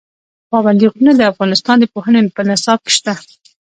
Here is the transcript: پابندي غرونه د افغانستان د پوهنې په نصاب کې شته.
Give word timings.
پابندي 0.51 0.87
غرونه 0.91 1.11
د 1.15 1.21
افغانستان 1.31 1.77
د 1.79 1.85
پوهنې 1.93 2.19
په 2.35 2.41
نصاب 2.49 2.79
کې 2.85 2.91
شته. 2.97 3.13